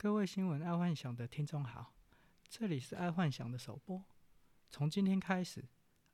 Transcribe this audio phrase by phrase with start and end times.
[0.00, 1.92] 各位新闻爱幻想的听众好，
[2.48, 4.00] 这里是爱幻想的首播。
[4.70, 5.64] 从今天开始，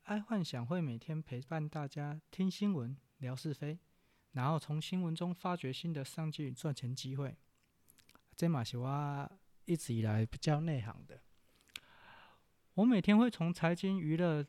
[0.04, 3.78] 爱幻想会每天陪伴大家听新闻、聊是非，
[4.33, 7.36] 然后从新闻中发掘新的商机与赚钱机会。
[8.34, 9.30] 这嘛是我
[9.66, 11.20] 一直以来比较内行的。
[12.72, 14.46] 我每天会从财经、娱乐、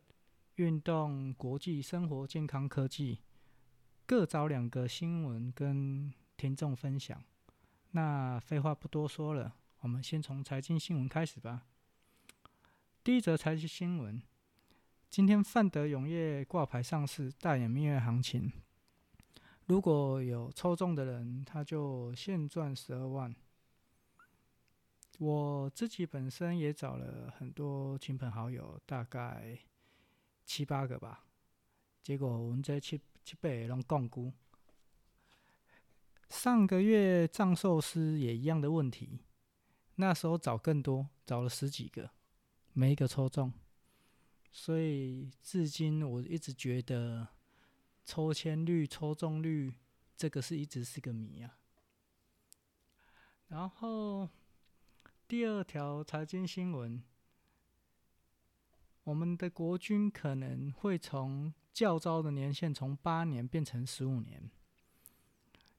[0.55, 3.19] 运动、国际、生活、健康、科技
[4.05, 7.21] 各找两个新闻跟听众分享。
[7.95, 11.65] 那废话不多说了，我们先从财经新闻开始吧。
[13.01, 14.21] 第一则财经新闻：
[15.09, 18.51] 今天范德永业挂牌上市，大演蜜月行情。
[19.67, 23.33] 如果有抽中的人，他就现赚十二万。
[25.19, 29.57] 我自己本身也找了很多亲朋好友，大概
[30.43, 31.23] 七八个吧。
[32.03, 34.33] 结果我们这七七八个拢摃龟。
[36.29, 39.19] 上个月藏寿司也一样的问题，
[39.95, 42.11] 那时候找更多，找了十几个，
[42.73, 43.53] 没一个抽中。
[44.51, 47.27] 所以至今我一直觉得
[48.03, 49.73] 抽签率、抽中率
[50.15, 51.57] 这个是一直是个谜啊。
[53.47, 54.29] 然后。
[55.27, 57.01] 第二条财经新闻：
[59.05, 64.51] 我们的国军可能会从教召的年限从八年变成十五年。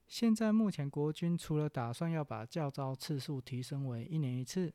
[0.07, 4.73] 现在目前国军除了打算要把教招次数提升为一年一次、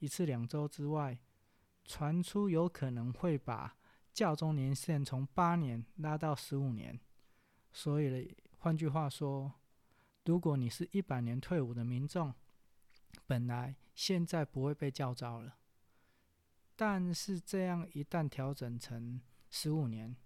[0.00, 1.18] 一次两周之外，
[1.84, 3.76] 传出有可能会把
[4.12, 6.98] 教中年限从八年拉到十五年。
[7.72, 9.52] 所以，换句话说，
[10.24, 12.34] 如果你是一百年退伍的民众，
[13.26, 15.56] 本来现在不会被教招了，
[16.74, 20.16] 但是这样一旦调整成十五年，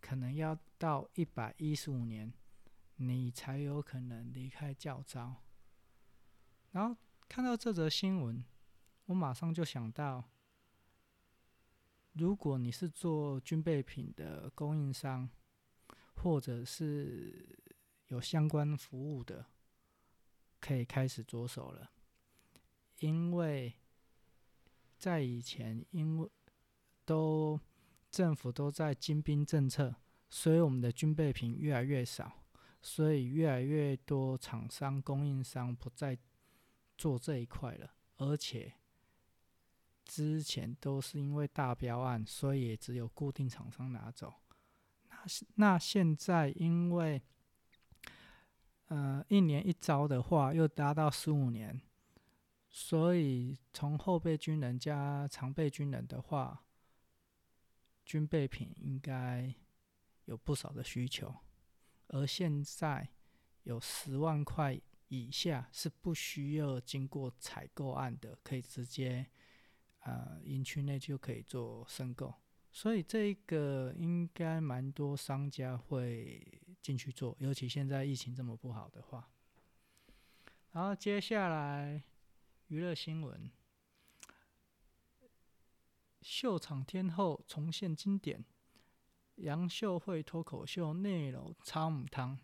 [0.00, 2.32] 可能要到一百一十五年，
[3.02, 5.42] 你才有可能离开教招。
[6.70, 6.94] 然后
[7.28, 8.44] 看到这则新闻，
[9.06, 10.30] 我马上就想到，
[12.12, 15.30] 如果你是做军备品的供应商，
[16.14, 17.58] 或者是
[18.08, 19.46] 有相关服务的，
[20.60, 21.90] 可以开始着手了。
[22.98, 23.74] 因为
[24.98, 26.30] 在以前，因为
[27.06, 27.58] 都
[28.10, 29.96] 政府都在精兵政策，
[30.28, 32.39] 所以我们的军备品越来越少，
[32.82, 36.18] 所以越来越多厂商、供应商不再
[36.96, 37.94] 做这一块了。
[38.16, 38.74] 而且
[40.04, 44.34] 之前都是因为大标案，所以也只有固定厂商拿走。
[45.08, 45.24] 那
[45.56, 47.22] 那现在因为
[48.86, 51.80] 呃一年一招的话，又达到十五年。
[52.72, 56.62] 所以，从后备军人加常备军人的话，
[58.04, 59.52] 军备品应该
[60.26, 61.34] 有不少的需求。
[62.10, 63.08] 而现在
[63.64, 69.26] 有十万块以下是不需要经过采购案的，可以直接
[70.04, 72.34] 呃营区内就可以做申购。
[72.70, 79.28] 所以这个应该蛮多商家会进去做，尤其现在疫情这么不好的话。
[80.72, 82.02] 然后接下来。
[82.68, 83.50] 娱乐新闻：
[86.22, 88.44] 秀场天后重现经典，
[89.40, 92.38] 杨秀慧脱口秀内容超母汤。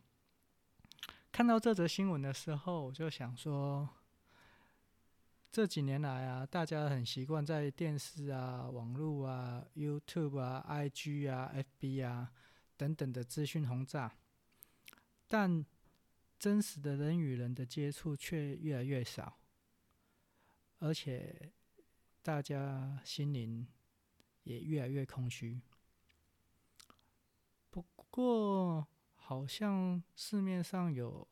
[1.31, 3.89] 看到这则新闻的时候，我就想说，
[5.53, 12.33] 这几年来啊，大家很习惯在电视啊、网络啊、YouTube 啊、IG 啊、FB 啊
[12.77, 14.17] 等等的资讯轰炸，
[15.28, 15.65] 但
[16.39, 19.37] 真实的人与人的接触却越来越少。
[20.78, 21.53] 而且，
[22.23, 23.67] 大家心灵
[24.45, 25.61] 也越来越空虚。
[28.16, 31.28] 不过，好像市面上有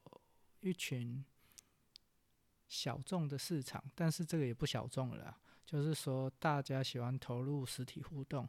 [0.60, 1.24] 一群
[2.68, 5.40] 小众的市场，但是这个也不小众了啦。
[5.64, 8.46] 就是说，大家喜欢投入实体互动，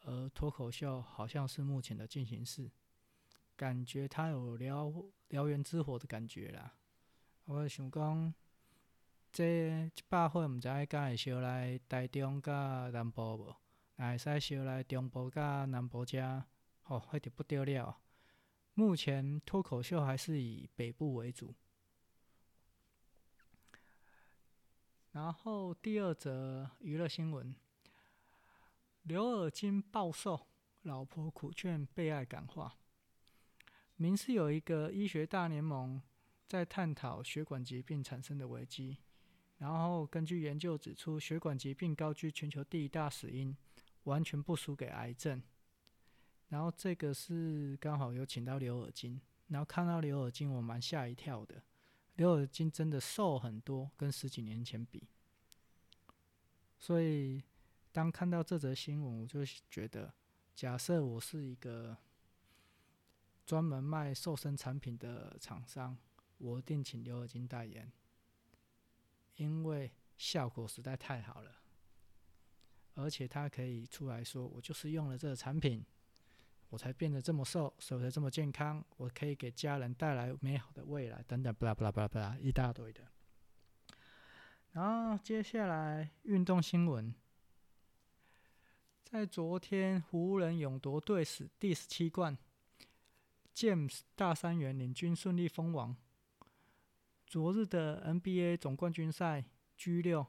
[0.00, 2.68] 而脱口秀好像是目前的进行式，
[3.54, 6.74] 感觉它有燎燎原之火的感觉啦。
[7.44, 8.34] 我想讲。
[9.30, 13.56] 这一百岁毋知影敢会烧来台中甲南部无？
[13.96, 16.44] 若会使烧来中部甲南部遮？
[16.84, 18.00] 哦，那就不得了。
[18.74, 21.54] 目前脱口秀还是以北部为主。
[25.12, 27.54] 然后第二则娱乐新闻：
[29.02, 30.48] 刘尔金暴瘦，
[30.82, 32.76] 老婆苦劝被爱感化。
[33.96, 36.02] 明是有一个医学大联盟
[36.48, 38.98] 在探讨血管疾病产生的危机。
[39.58, 43.56] 然后根据研究指出，血管疾病高居全球第一大死因，
[44.02, 45.40] 完全不输给癌症。
[46.48, 51.62] 然后这个是刚好有请到刘尔金，然后看到刘尔金，我蛮吓一跳的，
[52.16, 55.08] 刘尔金真的瘦很多，跟十几年前比。
[56.78, 57.42] 所以，
[57.92, 60.12] 当看到这则新闻，我就觉得，
[60.54, 61.96] 假设我是一个
[63.46, 65.96] 专门卖瘦身产品的厂商，
[66.38, 67.90] 我一定请刘尔金代言，
[69.36, 71.56] 因为效果实在太好了，
[72.94, 75.82] 而且他可以出来说，我就是用了这个产品，
[76.68, 83.02] 我才变得这么瘦，所以才这么健康，我可以给家人带来美好的未来，等等，巴拉巴拉巴拉巴拉一大堆的。
[84.72, 87.14] 然后接下来运动新闻，
[89.04, 92.36] 在昨天湖人勇夺队史第十七冠
[93.54, 95.96] ，James 大三元领军顺利封王。
[97.26, 99.44] 昨日的 NBA 总冠军赛
[99.76, 100.26] G 六，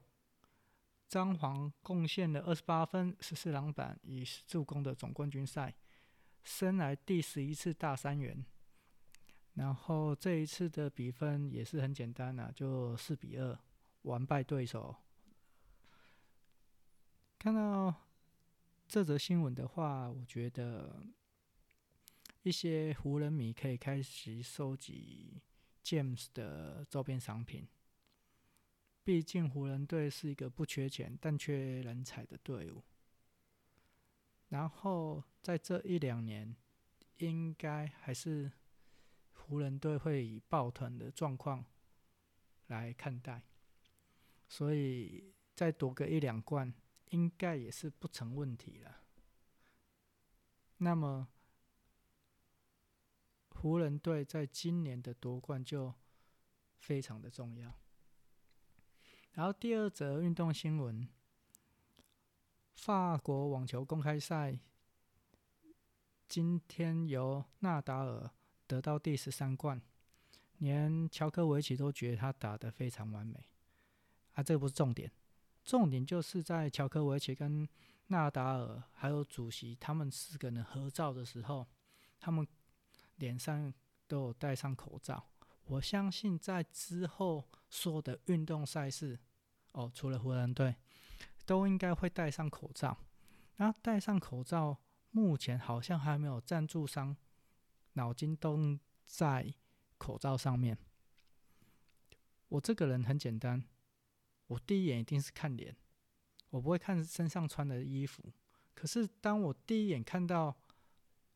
[1.07, 5.75] 张皇贡献了二十八分、十四篮板与助攻的总冠军赛，
[6.45, 8.45] 生来第十一次大三元。
[9.55, 13.59] 然后这一次的比分也是很简单啊，就四比二。
[14.03, 14.95] 完败对手。
[17.39, 17.93] 看到
[18.87, 21.03] 这则新闻的话，我觉得
[22.43, 25.41] 一些湖人迷可以开始收集
[25.83, 27.67] James 的周边商品。
[29.03, 32.83] 毕竟湖人队是一个不缺钱但缺人才的队伍。
[34.55, 36.55] 然后在这一两年，
[37.17, 38.49] 应该还是
[39.33, 41.65] 湖人队会以抱团的状况
[42.67, 43.43] 来看待。
[44.47, 46.73] 所以再夺个一两冠，
[47.09, 49.01] 应该也是不成问题了。
[50.77, 51.27] 那么，
[53.49, 55.93] 湖人队在今年的夺冠就
[56.77, 57.77] 非常的重要。
[59.33, 61.09] 然后第二则运动新闻：
[62.85, 64.59] 法国网球公开赛
[66.27, 68.29] 今天由纳达尔
[68.67, 69.81] 得到第十三冠，
[70.59, 73.43] 连乔科维奇都觉得他打得非常完美。
[74.33, 75.11] 啊，这个不是重点，
[75.63, 77.67] 重点就是在乔科维奇跟
[78.09, 81.65] 纳达尔还有主席他们四个人合照的时候，
[82.19, 82.47] 他们
[83.15, 83.73] 脸上
[84.07, 85.27] 都有戴上口罩。
[85.63, 89.17] 我相信在之后说的运动赛事，
[89.71, 90.75] 哦，除了湖人队，
[91.45, 92.97] 都应该会戴上口罩。
[93.57, 94.79] 那戴上口罩，
[95.11, 97.15] 目前好像还没有赞助商
[97.93, 99.53] 脑筋动在
[99.97, 100.77] 口罩上面。
[102.49, 103.63] 我这个人很简单。
[104.47, 105.75] 我第一眼一定是看脸，
[106.51, 108.23] 我不会看身上穿的衣服。
[108.75, 110.55] 可是当我第一眼看到，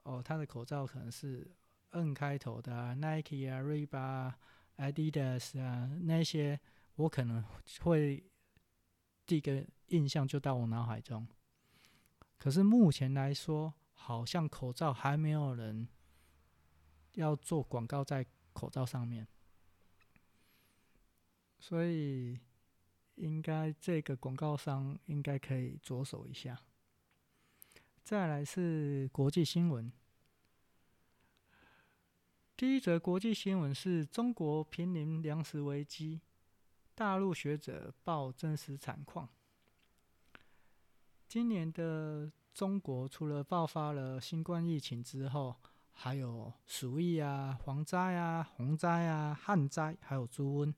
[0.04, 1.50] 哦，他的口罩可能是
[1.90, 4.38] N 开头的，Nike 啊、Reebok 啊、
[4.78, 6.60] Adidas 啊那些，
[6.96, 7.44] 我可能
[7.82, 8.24] 会
[9.30, 11.28] 第一个印象就到我脑海中。
[12.40, 15.88] 可是目前来说，好像口罩还没有人
[17.14, 19.28] 要做广告在口罩上面，
[21.60, 22.40] 所以。
[23.20, 26.58] 应该这个广告商应该可以着手一下。
[28.02, 29.92] 再来是国际新闻，
[32.56, 36.22] 第一则国际新闻是中国濒临粮食危机，
[37.00, 39.30] 大陆学者报真实惨况。
[41.30, 45.56] 今年的中国除了爆发了新冠疫情之后，
[45.94, 50.74] 还有鼠疫啊、蝗灾啊、洪灾啊、旱灾，还有猪瘟。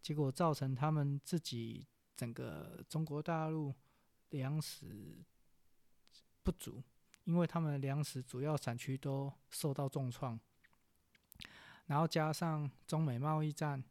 [0.00, 3.74] 结果造成他们自己整个中国大陆
[4.30, 5.24] 粮食
[6.44, 6.80] 不足，
[7.24, 10.38] 因为他们的粮食主要产区都受到重创，
[11.86, 13.82] 然后加上中美贸易战，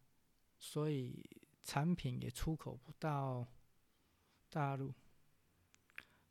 [0.60, 1.30] 所以
[1.62, 3.48] 产品也出口不到
[4.50, 4.94] 大陆。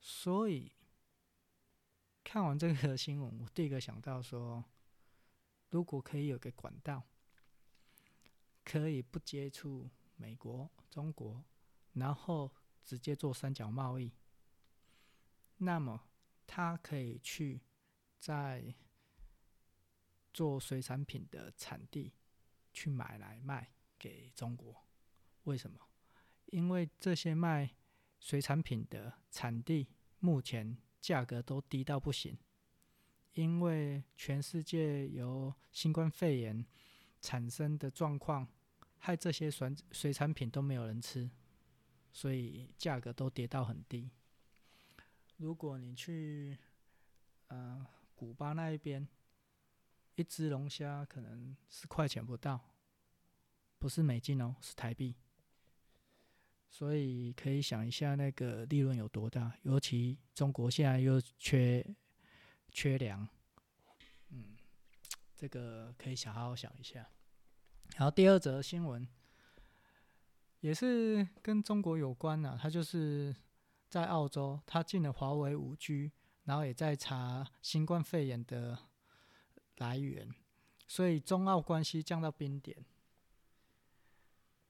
[0.01, 0.73] 所以
[2.23, 4.65] 看完这个新闻，我第一个想到说，
[5.71, 7.03] 如果可以有个管道。
[8.69, 11.45] 可以不接触美国、中国，
[11.93, 12.53] 然后
[12.83, 14.13] 直接做三角贸易。
[15.59, 16.09] 那么，
[16.49, 17.63] 他可以去
[18.19, 18.75] 在
[20.35, 22.13] 做水产品的产地
[22.73, 24.85] 去买来卖给中国。
[25.45, 25.81] 为什么？
[26.47, 27.75] 因为这些卖
[28.21, 29.89] 水产品的产地
[30.19, 32.37] 目前价格都低到不行，
[33.33, 36.65] 因为全世界由新冠肺炎
[37.21, 38.49] 产生的状况。
[38.99, 41.31] 害这些水水产品都没有人吃，
[42.13, 44.11] 所以价格都跌到很低。
[45.37, 46.59] 如果你去
[47.49, 47.87] 呃
[48.17, 49.07] 古巴那一边，
[50.17, 52.76] 一只龙虾可能十块钱不到，
[53.79, 55.15] 不是美金哦，是台币。
[56.69, 61.83] 所以可以想一下那个利润有多大，尤其中国现在又缺
[62.71, 63.27] 缺粮，
[64.29, 64.57] 嗯，
[65.35, 67.09] 这个可以想好好想一下。
[67.97, 69.09] 然后第二则新闻
[70.61, 73.35] 也是跟中国有关、啊，他就是
[73.89, 76.13] 在澳洲，他进了华为五 G，
[76.45, 78.77] 然后也在查新冠肺炎的
[79.79, 80.29] 来源，
[80.87, 82.85] 所以中澳关系降到冰点。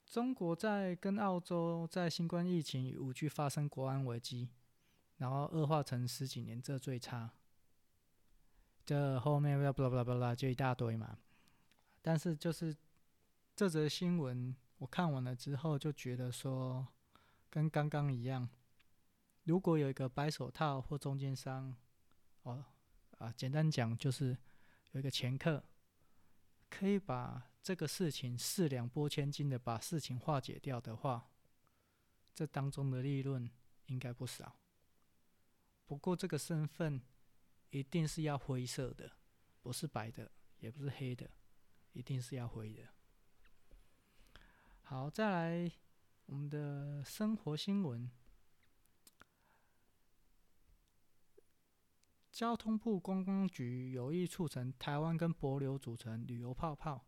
[0.07, 4.49] 中国在跟澳洲在新冠疫情与五 G 发生国安危机，
[5.17, 7.33] 然后恶化成十几年这最差，
[8.85, 11.19] 这后面要巴拉巴拉巴拉就一大堆嘛。
[12.01, 12.75] 但是就是
[13.57, 16.87] 这则新闻我看完了之后就觉得说，
[17.51, 18.49] 跟刚刚一样，
[19.43, 21.75] 如果有一个白手套或中间商，
[22.45, 22.65] 哦
[23.19, 24.39] 啊，简单讲就是
[24.93, 25.65] 有一个掮客，
[26.71, 27.51] 可以把。
[27.67, 31.29] 这个事情四两拨千斤的把事情化解掉的话，
[32.33, 33.51] 这当中的利润
[33.87, 34.61] 应该不少。
[35.85, 37.03] 不过这个身份
[37.71, 39.11] 一定是要灰色的，
[39.63, 40.31] 不是白的，
[40.61, 41.29] 也不是黑的，
[41.93, 42.87] 一定是要灰的。
[44.83, 45.73] 好，再来
[46.27, 48.09] 我们的生活新闻。
[52.31, 57.05] 交通部观光局有意促成台湾跟帛琉组成旅游泡泡。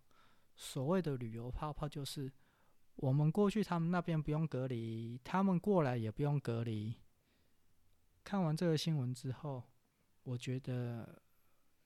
[0.61, 2.31] 所谓的旅游泡泡，就是
[2.97, 6.97] 我们过去他们那边不用隔离，他们过来也不用隔离。
[8.25, 9.63] 看完这个新闻之后，
[10.25, 11.23] 我觉得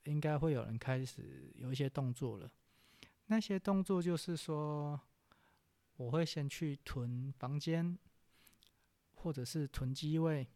[0.05, 2.51] 应该会有人开始有一些动作了。
[3.27, 4.99] 那些动作就是说，
[5.97, 7.99] 我会先去囤房间，
[9.17, 10.49] 或者是囤机位，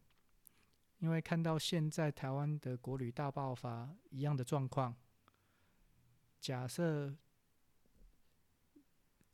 [1.01, 4.97] 因为看到现在台湾的国旅大爆发一样的状况，
[6.41, 7.15] 假设。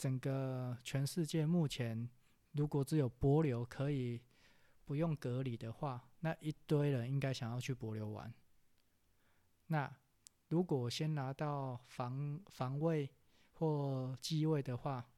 [0.03, 2.11] 整个全世界目前，
[2.51, 4.21] 如果只有帛琉可以
[4.85, 8.35] 不用隔离的话，那一堆人应该想要去帛琉玩。
[9.69, 9.97] 那
[10.49, 13.09] 如果先拿到防防卫
[13.53, 15.09] 或机位的话，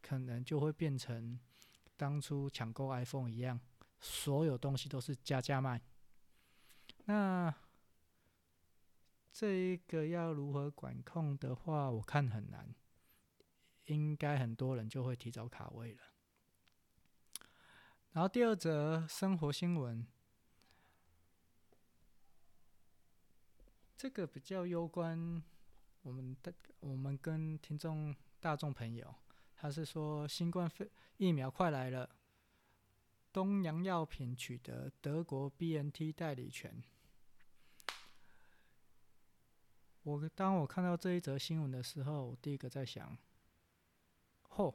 [0.00, 1.38] 可能就会变成
[1.94, 3.60] 当初抢购 iPhone 一样，
[4.00, 5.78] 所有东西都是加价卖。
[7.04, 7.54] 那
[9.30, 12.74] 这一个要如何管控的话，我看很难。
[13.86, 16.00] 应该很多人就会提早卡位了。
[18.12, 20.06] 然后第二则生活新闻，
[23.96, 25.42] 这个比较攸关
[26.02, 29.14] 我们的我们跟听众大众朋友，
[29.54, 32.08] 他是说新冠肺疫苗快来了，
[33.32, 36.82] 东洋药品取得德国 BNT 代理权。
[40.04, 43.18] 我当我看到这一则新闻的时候，我第一个在想。
[44.56, 44.74] 嚯，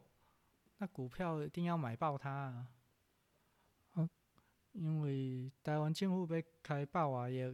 [0.78, 2.68] 那股票一定要买爆它啊！
[4.74, 7.54] 因为台湾政府被开爆啊，也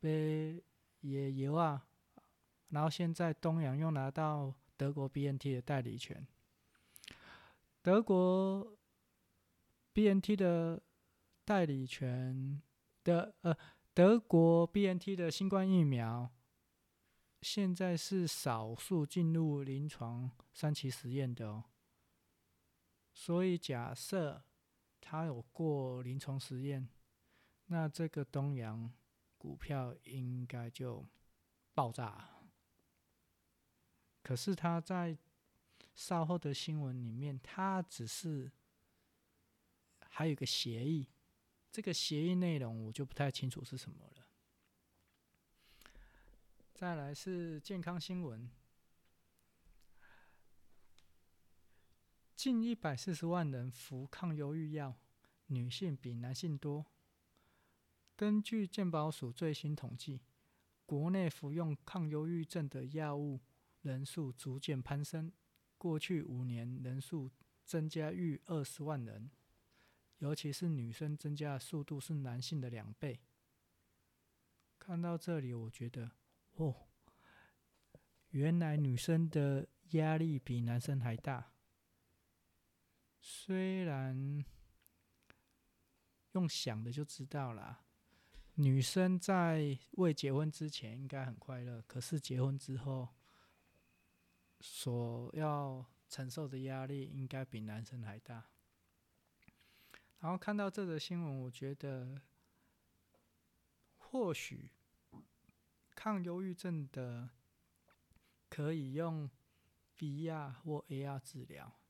[0.00, 0.64] 被
[1.00, 1.86] 也油啊。
[2.70, 6.26] 然后现在东洋又拿到德国 BNT 的代理权，
[7.82, 8.74] 德国
[9.92, 10.82] BNT 的
[11.44, 12.60] 代理权
[13.04, 13.54] 的呃，
[13.92, 16.30] 德国 BNT 的新冠疫苗。
[17.42, 21.64] 现在是少数进入临床三期实验的哦，
[23.12, 24.42] 所以假设
[25.00, 26.88] 它有过临床实验，
[27.66, 28.92] 那这个东洋
[29.38, 31.06] 股票应该就
[31.74, 32.30] 爆炸。
[34.22, 35.16] 可是他在
[35.94, 38.50] 稍后的新闻里面，他只是
[40.00, 41.06] 还有个协议，
[41.70, 44.25] 这个协议内容我就不太清楚是什么了。
[46.78, 48.50] 再来是健康新闻，
[52.36, 54.94] 近一百四十万人服抗忧郁药，
[55.46, 56.84] 女性比男性多。
[58.14, 60.20] 根据健保署最新统计，
[60.84, 63.40] 国内服用抗忧郁症的药物
[63.80, 65.32] 人数逐渐攀升，
[65.78, 67.30] 过去五年人数
[67.64, 69.30] 增加逾二十万人，
[70.18, 73.18] 尤其是女生增加的速度是男性的两倍。
[74.78, 76.10] 看到这里，我觉得。
[76.56, 76.74] 哦，
[78.30, 81.52] 原来女生的压力比男生还大。
[83.20, 84.44] 虽然
[86.32, 87.84] 用想的就知道啦，
[88.54, 93.08] 女生在未结婚之前应该很快乐，可是结婚之后
[94.60, 98.46] 所要承受的压力应该比男生还大。
[100.20, 102.22] 然后看到这则新闻，我觉得
[103.98, 104.70] 或许。
[105.96, 107.30] 抗忧郁症的
[108.48, 109.28] 可以用
[109.98, 111.80] VR 或 AR 治疗。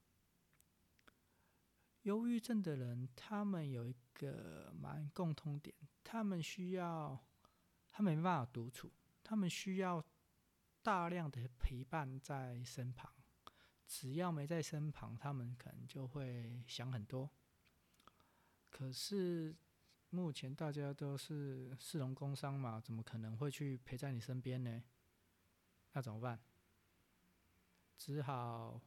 [2.03, 7.27] 忧郁症的人，他们有一个蛮共通点，他们需要，
[7.91, 8.93] 他没办法独处，
[9.25, 10.07] 他们需要
[10.83, 13.13] 大量的陪伴在身旁。
[13.89, 17.29] 只要没在身旁，他们可能就会想很多。
[18.71, 19.57] 可是
[20.17, 24.83] 目前大家都是市容工商嘛，怎么可能会去陪在你身边呢？
[25.93, 26.41] 那怎么办？
[27.99, 28.81] 只好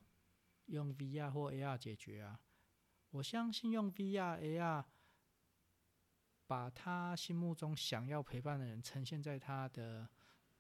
[0.66, 2.40] 用 VR 或 AR 解决啊！
[3.12, 4.86] 我相信用 VR、AR
[6.48, 10.10] 把他心目中想要陪伴的人呈现在他的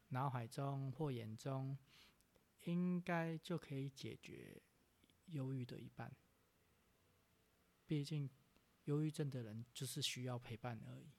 [0.10, 1.76] 脑海中或眼中，
[2.66, 4.62] 应该就可以解决
[5.26, 6.16] 忧郁的一半。
[7.88, 8.30] 毕竟，
[8.90, 11.12] 忧郁症的人就是需要陪伴而已。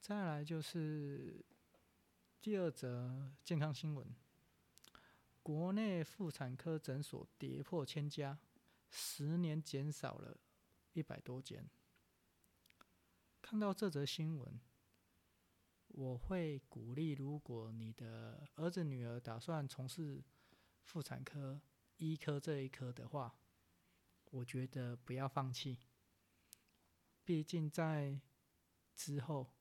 [0.00, 1.44] 再来就是
[2.40, 4.16] 第二则健康新闻。
[5.42, 8.38] 国内妇产科诊所跌破千家，
[8.88, 10.38] 十年减少了
[10.94, 11.68] 一百多间。
[13.42, 14.58] 看到这则新闻，
[15.88, 20.22] 我会鼓励，如果你的儿子女儿打算从事
[20.84, 21.60] 妇产科、
[21.98, 23.34] 医科这一科的话，
[24.30, 25.78] 我觉得不要放弃。
[27.24, 28.18] 毕竟在
[28.96, 29.52] 之后，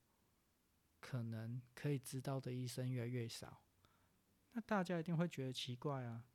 [0.99, 3.61] 可能可以知道的医生越来越少。
[4.51, 6.25] 那大家一定会觉得奇怪啊，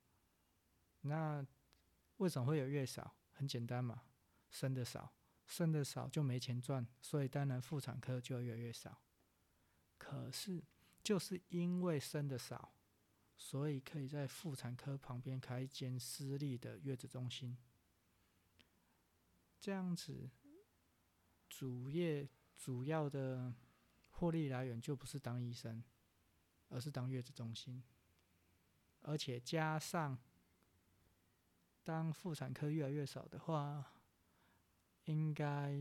[1.01, 1.45] 那
[2.19, 3.17] 为什么会有越少？
[3.33, 4.05] 很简单嘛，
[4.51, 5.13] 生的少，
[5.47, 9.03] 生的少就没钱赚，所以当然妇产科就越来越少。
[9.99, 10.63] 可是
[11.03, 12.77] 就是因为生的少，
[13.37, 17.59] 所以可以在妇产科旁边开一间私立的月子中心，
[19.65, 20.29] 这样子
[21.49, 23.55] 主业主要的
[24.11, 25.83] 获利来源就不是当医生，
[26.69, 27.83] 而是当月子中心。
[29.01, 30.19] 而且加上，
[31.83, 33.91] 当妇产科越来越少的话，
[35.05, 35.75] 应该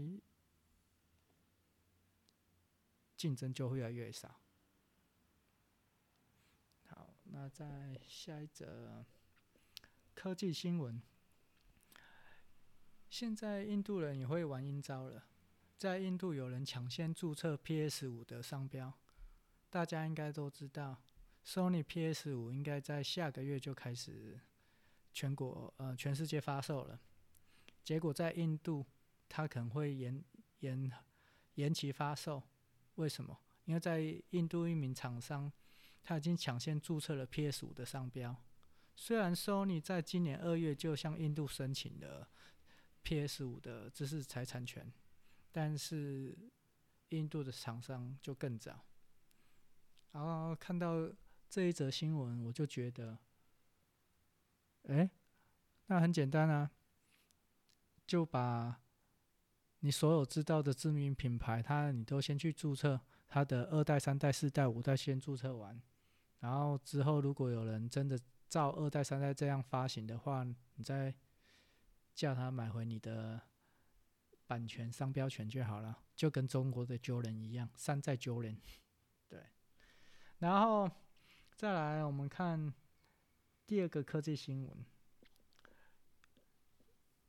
[3.17, 4.39] 竞争就会越来越少。
[6.87, 9.05] 好，那再下一则
[10.15, 11.01] 科技新闻。
[13.13, 15.23] 现在印度人也会玩阴招了，
[15.77, 18.91] 在印度有人抢先注册 PS 五的商标，
[19.69, 20.99] 大家应该都知道。
[21.45, 24.39] Sony PS 五应该在下个月就开始
[25.11, 26.99] 全国呃全世界发售了，
[27.83, 28.83] 结果在印度
[29.29, 30.19] 它可能会延
[30.61, 30.91] 延
[31.53, 32.41] 延期发售，
[32.95, 33.37] 为什么？
[33.65, 35.51] 因为在印度一名厂商
[36.03, 38.35] 他已经抢先注册了 PS 五的商标，
[38.95, 42.27] 虽然 Sony 在今年二月就向印度申请了
[43.03, 44.91] PS 五的知识财产权，
[45.51, 46.37] 但是
[47.09, 48.85] 印度的厂商就更早，
[50.11, 51.11] 然后看到。
[51.49, 53.15] 这一则新闻，我就觉得，
[54.87, 55.07] 哎，
[55.85, 56.71] 那很简单啊，
[58.07, 58.81] 就把
[59.81, 65.79] 你所有知道的知名品牌，它你都先去注册，它的二代、三代、四代、五代先注册完，
[66.39, 71.13] 然后之后如果有人真的照二代、三代这样发行的话，你再
[72.13, 73.41] 叫他买回你的
[74.47, 78.57] 版权、商标权就好了，就跟中国的揪人一样，山寨揪人，
[79.29, 79.43] 对，
[80.39, 80.89] 然后。
[81.55, 82.73] 再来，我们看
[83.67, 84.85] 第二个科技新闻。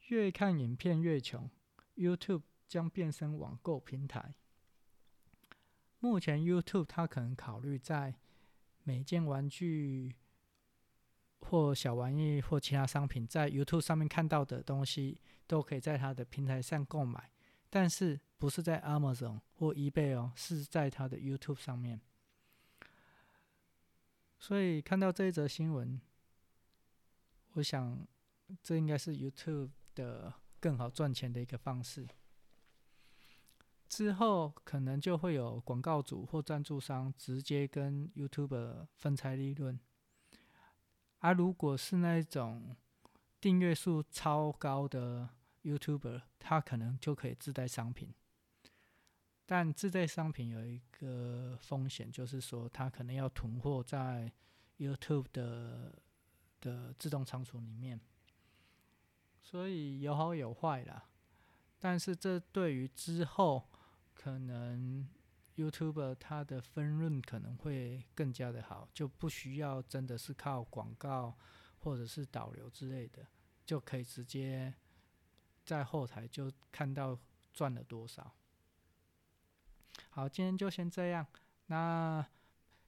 [0.09, 1.49] 越看影片越穷
[1.95, 4.35] ，YouTube 将变身网购平台。
[6.01, 8.17] 目前 YouTube 它可能考虑在
[8.83, 10.17] 每件玩具
[11.51, 17.31] 或小玩意或其他商品，在 YouTube 上面看到的东西，都可以在它的平台上购买，
[17.71, 22.01] 但是不是在 Amazon 或 eBay 哦，是在它的 YouTube 上面。
[24.39, 26.01] 所以看到这一则新闻，
[27.53, 28.07] 我想
[28.63, 32.07] 这应该是 YouTube 的更好赚钱的一个方式。
[33.87, 39.79] 之后可能就会有广告主或赞助商直接跟 YouTuber 分拆利润。
[41.25, 42.77] 而如果是那种
[43.41, 45.27] 订阅数超高的
[45.63, 48.13] YouTuber，他可能就可以自带商品。
[49.47, 54.31] 但自带商品有一个风险，就是说它可能要囤货在
[54.77, 55.99] YouTube 的
[56.61, 57.99] 的自动仓储里面，
[59.41, 61.09] 所以有好有坏啦。
[61.79, 63.67] 但是这对于之后
[64.13, 65.09] 可能
[65.57, 71.37] YouTube 它的分润可能会更加的好，就不需要真的是靠广告
[71.79, 73.27] 或者是导流之类的，
[73.65, 74.75] 就可以直接
[75.65, 77.19] 在后台就看到
[77.53, 78.35] 赚了多少。
[80.11, 81.27] 好，今天就先这样。
[81.67, 82.27] 那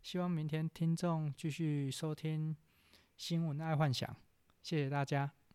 [0.02, 2.56] 希望明天听众继续收听
[3.16, 4.16] 新闻爱幻想，
[4.62, 5.45] 谢谢大家。